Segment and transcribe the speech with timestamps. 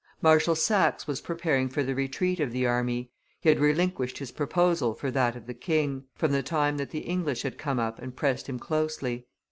[0.19, 4.95] Marshal Saxe was preparing for the retreat of the army; he had relinquished his proposal
[4.95, 8.15] for that of the king, from the time that the English had come up and
[8.15, 9.27] pressed him closely.